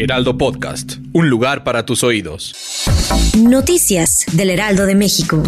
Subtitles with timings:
[0.00, 2.54] Heraldo Podcast, un lugar para tus oídos.
[3.36, 5.42] Noticias del Heraldo de México.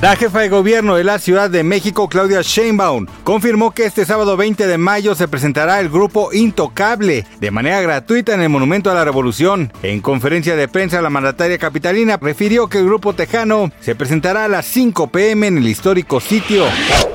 [0.00, 4.36] La jefa de gobierno de la Ciudad de México, Claudia Sheinbaum, confirmó que este sábado
[4.36, 8.94] 20 de mayo se presentará el grupo Intocable de manera gratuita en el Monumento a
[8.94, 9.72] la Revolución.
[9.82, 14.48] En conferencia de prensa, la mandataria capitalina refirió que el grupo tejano se presentará a
[14.48, 16.66] las 5 pm en el histórico sitio.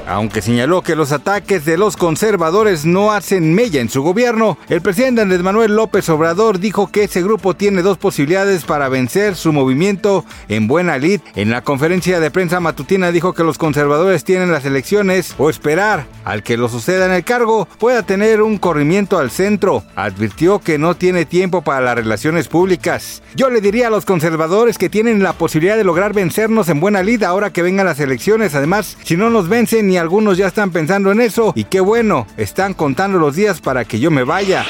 [0.06, 4.82] Aunque señaló que los ataques de los conservadores no hacen mella en su gobierno, el
[4.82, 9.54] presidente Andrés Manuel López Obrador dijo que ese grupo tiene dos posibilidades para vencer su
[9.54, 11.22] movimiento en buena lid.
[11.36, 16.06] En la conferencia de prensa matutina dijo que los conservadores tienen las elecciones o esperar
[16.26, 19.84] al que lo suceda en el cargo pueda tener un corrimiento al centro.
[19.96, 23.22] Advirtió que no tiene tiempo para las relaciones públicas.
[23.36, 27.04] Yo le diría a los conservadores que tienen la posibilidad de lograr vencernos en buena
[27.04, 28.56] lid ahora que vengan las elecciones.
[28.56, 29.50] Además, si no nos
[29.82, 31.52] y algunos ya están pensando en eso.
[31.56, 34.64] Y qué bueno, están contando los días para que yo me vaya.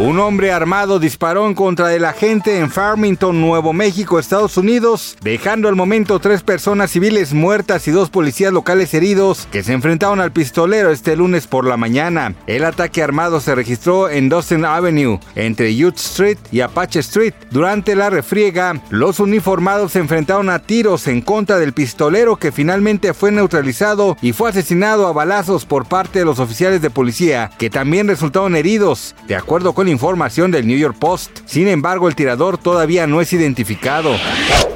[0.00, 5.16] Un hombre armado disparó en contra de la gente en Farmington, Nuevo México, Estados Unidos,
[5.22, 10.20] dejando al momento tres personas civiles muertas y dos policías locales heridos que se enfrentaron
[10.20, 12.36] al pistolero este lunes por la mañana.
[12.46, 17.34] El ataque armado se registró en Dustin Avenue, entre Youth Street y Apache Street.
[17.50, 23.14] Durante la refriega, los uniformados se enfrentaron a tiros en contra del pistolero que finalmente
[23.14, 27.68] fue neutralizado y fue asesinado a balazos por parte de los oficiales de policía, que
[27.68, 31.40] también resultaron heridos, de acuerdo con información del New York Post.
[31.46, 34.14] Sin embargo, el tirador todavía no es identificado.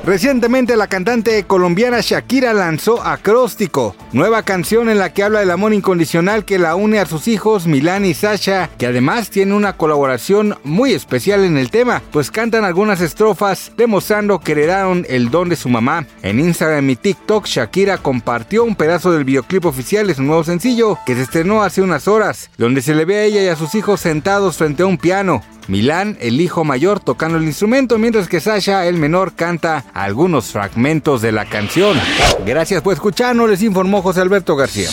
[0.05, 5.73] Recientemente la cantante colombiana Shakira lanzó Acróstico, nueva canción en la que habla del amor
[5.73, 10.59] incondicional que la une a sus hijos Milán y Sasha, que además tiene una colaboración
[10.65, 15.55] muy especial en el tema, pues cantan algunas estrofas demostrando que heredaron el don de
[15.55, 16.05] su mamá.
[16.23, 20.99] En Instagram y TikTok Shakira compartió un pedazo del videoclip oficial de su nuevo sencillo
[21.07, 23.77] que se estrenó hace unas horas, donde se le ve a ella y a sus
[23.77, 25.43] hijos sentados frente a un piano.
[25.69, 31.21] Milán, el hijo mayor, tocando el instrumento, mientras que Sasha, el menor, canta algunos fragmentos
[31.21, 31.99] de la canción.
[32.47, 34.89] Gracias por escucharnos, les informó José Alberto García.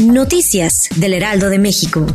[0.00, 2.06] Noticias del Heraldo de México.